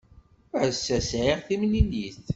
[0.65, 2.17] Ass-a sɛiɣ timlilit.